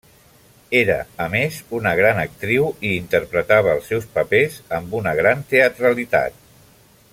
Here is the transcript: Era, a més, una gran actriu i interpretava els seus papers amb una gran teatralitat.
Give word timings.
Era, 0.77 0.95
a 1.25 1.27
més, 1.33 1.59
una 1.79 1.91
gran 1.99 2.21
actriu 2.21 2.65
i 2.89 2.93
interpretava 3.01 3.75
els 3.77 3.93
seus 3.93 4.09
papers 4.17 4.59
amb 4.79 4.99
una 5.03 5.15
gran 5.23 5.45
teatralitat. 5.55 6.45